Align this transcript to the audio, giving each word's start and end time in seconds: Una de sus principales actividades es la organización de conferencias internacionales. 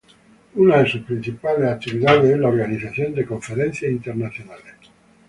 Una 0.55 0.77
de 0.79 0.89
sus 0.89 1.01
principales 1.01 1.69
actividades 1.69 2.25
es 2.31 2.39
la 2.39 2.47
organización 2.47 3.13
de 3.13 3.23
conferencias 3.23 3.91
internacionales. 3.91 4.73